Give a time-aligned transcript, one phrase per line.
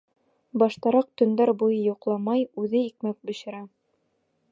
[0.61, 3.61] Баштараҡ төндәр буйы йоҡламай үҙе икмәк бешерә.